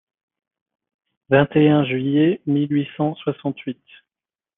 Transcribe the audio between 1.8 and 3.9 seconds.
juillet mille huit cent soixante-huit.